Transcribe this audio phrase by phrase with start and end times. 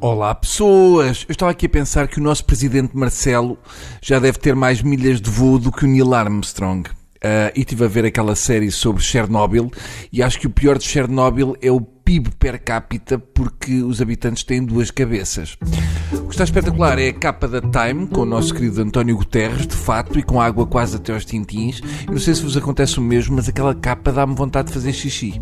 [0.00, 1.26] Olá pessoas!
[1.28, 3.58] Eu estava aqui a pensar que o nosso presidente Marcelo
[4.00, 6.88] já deve ter mais milhas de voo do que o Neil Armstrong.
[6.88, 9.72] Uh, e estive a ver aquela série sobre Chernobyl
[10.12, 14.44] e acho que o pior de Chernobyl é o PIB per capita porque os habitantes
[14.44, 15.58] têm duas cabeças.
[16.12, 19.66] O que está espetacular é a capa da Time, com o nosso querido António Guterres,
[19.66, 21.82] de fato, e com água quase até aos tintins.
[22.06, 24.92] Eu não sei se vos acontece o mesmo, mas aquela capa dá-me vontade de fazer
[24.92, 25.38] xixi.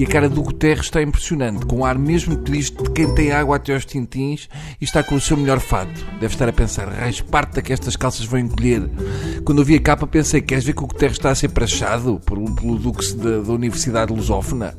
[0.00, 3.32] E a cara do Guterres está impressionante, com um ar mesmo triste de quem tem
[3.32, 4.48] água até aos tintins
[4.80, 5.92] e está com o seu melhor fato.
[6.18, 8.88] Deve estar a pensar, raiz, parte que estas calças vão encolher.
[9.44, 12.18] Quando eu vi a capa pensei, queres ver que o Guterres está a ser prachado
[12.24, 14.74] pelo, pelo Dux da, da Universidade Lusófona?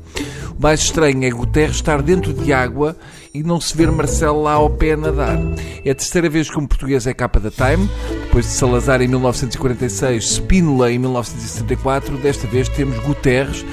[0.58, 2.96] O mais estranho é Guterres estar dentro de água
[3.32, 5.38] e não se ver Marcelo lá ao pé a nadar.
[5.84, 7.88] É a terceira vez que um português é capa da Time,
[8.24, 13.64] depois de Salazar em 1946, Spínola em 1974, desta vez temos Guterres.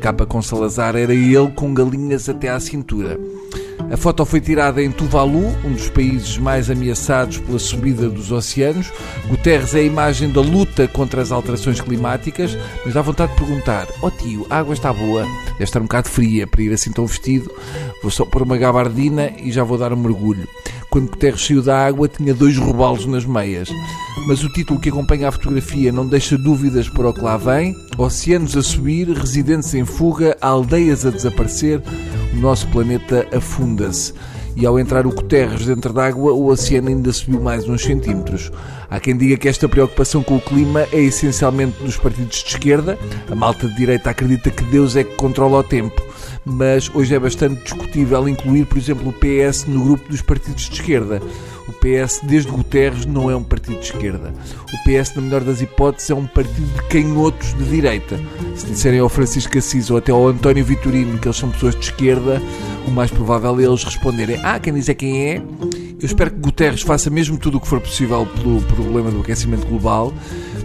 [0.00, 3.20] Capa com Salazar era ele com galinhas até à cintura.
[3.90, 8.92] A foto foi tirada em Tuvalu, um dos países mais ameaçados pela subida dos oceanos.
[9.26, 13.88] Guterres é a imagem da luta contra as alterações climáticas, mas dá vontade de perguntar:
[14.00, 15.24] Ó oh tio, a água está boa?
[15.52, 17.50] Deve estar um bocado fria para ir assim tão vestido.
[18.00, 20.46] Vou só pôr uma gabardina e já vou dar um mergulho.
[20.88, 23.68] Quando Guterres saiu da água, tinha dois robalos nas meias.
[24.26, 27.76] Mas o título que acompanha a fotografia não deixa dúvidas para o que lá vem.
[27.96, 31.80] Oceanos a subir, residentes em fuga, aldeias a desaparecer,
[32.32, 34.12] o nosso planeta afunda-se.
[34.56, 38.50] E ao entrar o Guterres dentro d'água, o oceano ainda subiu mais uns centímetros.
[38.90, 42.98] Há quem diga que esta preocupação com o clima é essencialmente dos partidos de esquerda.
[43.30, 46.09] A malta de direita acredita que Deus é que controla o tempo
[46.44, 50.74] mas hoje é bastante discutível incluir, por exemplo, o PS no grupo dos partidos de
[50.74, 51.20] esquerda.
[51.68, 54.32] O PS, desde Guterres, não é um partido de esquerda.
[54.72, 58.18] O PS, na melhor das hipóteses, é um partido de canhotos de direita.
[58.56, 61.82] Se disserem ao Francisco Assis ou até ao António Vitorino que eles são pessoas de
[61.82, 62.42] esquerda,
[62.88, 65.36] o mais provável é eles responderem: Ah, quem diz é quem é.
[65.36, 69.66] Eu espero que Guterres faça mesmo tudo o que for possível pelo problema do aquecimento
[69.66, 70.12] global,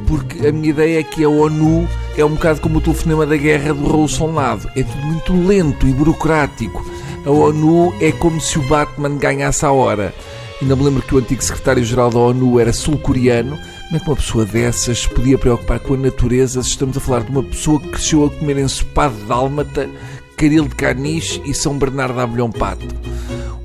[0.08, 3.36] porque a minha ideia é que a ONU é um bocado como o telefonema da
[3.36, 4.70] guerra do Raul Solnado.
[4.76, 6.86] É tudo muito lento e burocrático.
[7.26, 10.14] A ONU é como se o Batman ganhasse a hora.
[10.62, 13.58] Ainda me lembro que o antigo secretário-geral da ONU era sul-coreano.
[13.58, 17.02] Como é que uma pessoa dessas se podia preocupar com a natureza se estamos a
[17.02, 19.90] falar de uma pessoa que cresceu a comer ensopado de dálmata,
[20.38, 22.88] caril de carniche e São Bernardo a pato?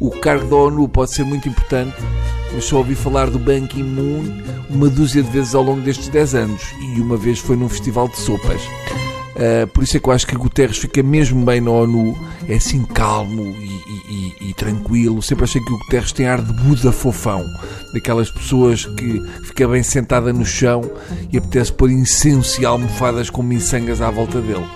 [0.01, 1.97] O cargo da ONU pode ser muito importante,
[2.53, 4.25] mas só ouvi falar do Ban Ki-moon
[4.69, 8.09] uma dúzia de vezes ao longo destes 10 anos e uma vez foi num festival
[8.09, 8.63] de sopas.
[9.41, 12.19] Uh, por isso é que eu acho que Guterres fica mesmo bem na ONU,
[12.49, 15.23] é assim calmo e, e, e, tranquilo.
[15.23, 17.45] Sempre achei que o Guterres tem ar de Buda fofão,
[17.95, 20.83] daquelas pessoas que fica bem sentada no chão
[21.33, 24.67] e apetece pôr incenso e almofadas com miçangas à volta dele.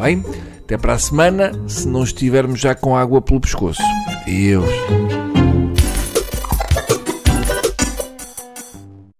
[0.00, 0.24] Bem,
[0.60, 3.82] até para a semana, se não estivermos já com água pelo pescoço.
[4.26, 5.33] Deus.